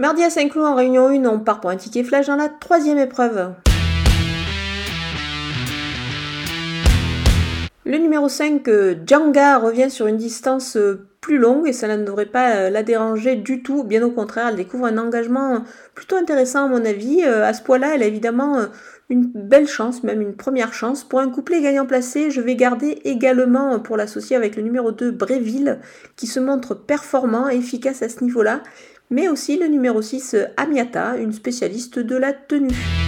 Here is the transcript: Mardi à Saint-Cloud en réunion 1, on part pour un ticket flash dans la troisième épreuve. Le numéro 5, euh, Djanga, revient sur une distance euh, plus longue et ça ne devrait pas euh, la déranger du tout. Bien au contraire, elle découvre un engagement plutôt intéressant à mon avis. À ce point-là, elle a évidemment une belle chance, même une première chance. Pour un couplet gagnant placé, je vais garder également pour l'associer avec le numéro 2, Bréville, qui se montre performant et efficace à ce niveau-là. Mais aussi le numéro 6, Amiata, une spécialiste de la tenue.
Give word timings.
Mardi 0.00 0.22
à 0.22 0.30
Saint-Cloud 0.30 0.64
en 0.64 0.74
réunion 0.74 1.08
1, 1.08 1.26
on 1.26 1.40
part 1.40 1.60
pour 1.60 1.68
un 1.68 1.76
ticket 1.76 2.04
flash 2.04 2.28
dans 2.28 2.36
la 2.36 2.48
troisième 2.48 2.96
épreuve. 2.96 3.52
Le 7.90 7.98
numéro 7.98 8.28
5, 8.28 8.68
euh, 8.68 8.94
Djanga, 9.04 9.58
revient 9.58 9.90
sur 9.90 10.06
une 10.06 10.16
distance 10.16 10.76
euh, 10.76 11.08
plus 11.20 11.38
longue 11.38 11.66
et 11.66 11.72
ça 11.72 11.88
ne 11.88 12.04
devrait 12.04 12.26
pas 12.26 12.54
euh, 12.54 12.70
la 12.70 12.84
déranger 12.84 13.34
du 13.34 13.64
tout. 13.64 13.82
Bien 13.82 14.04
au 14.04 14.12
contraire, 14.12 14.46
elle 14.46 14.54
découvre 14.54 14.86
un 14.86 14.96
engagement 14.96 15.64
plutôt 15.96 16.14
intéressant 16.14 16.66
à 16.66 16.68
mon 16.68 16.84
avis. 16.84 17.24
À 17.24 17.52
ce 17.52 17.64
point-là, 17.64 17.96
elle 17.96 18.04
a 18.04 18.06
évidemment 18.06 18.64
une 19.08 19.24
belle 19.34 19.66
chance, 19.66 20.04
même 20.04 20.20
une 20.20 20.36
première 20.36 20.72
chance. 20.72 21.02
Pour 21.02 21.18
un 21.18 21.30
couplet 21.30 21.60
gagnant 21.62 21.84
placé, 21.84 22.30
je 22.30 22.40
vais 22.40 22.54
garder 22.54 23.00
également 23.02 23.80
pour 23.80 23.96
l'associer 23.96 24.36
avec 24.36 24.54
le 24.54 24.62
numéro 24.62 24.92
2, 24.92 25.10
Bréville, 25.10 25.80
qui 26.14 26.28
se 26.28 26.38
montre 26.38 26.74
performant 26.74 27.50
et 27.50 27.56
efficace 27.56 28.02
à 28.02 28.08
ce 28.08 28.22
niveau-là. 28.22 28.62
Mais 29.10 29.28
aussi 29.28 29.58
le 29.58 29.66
numéro 29.66 30.00
6, 30.00 30.36
Amiata, 30.56 31.16
une 31.16 31.32
spécialiste 31.32 31.98
de 31.98 32.14
la 32.14 32.32
tenue. 32.32 32.99